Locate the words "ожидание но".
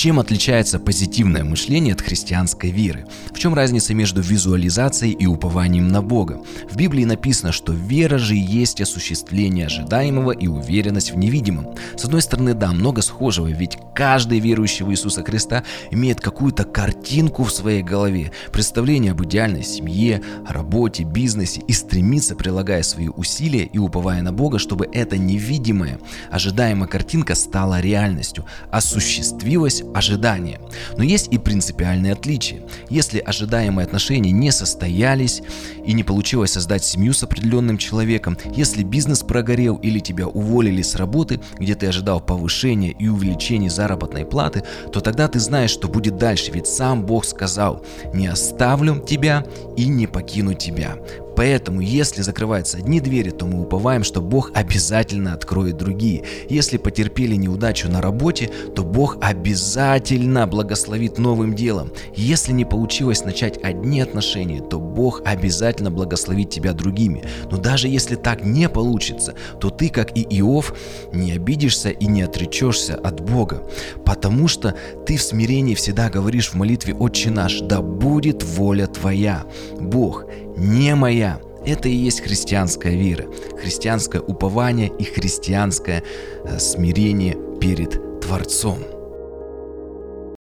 29.94-31.04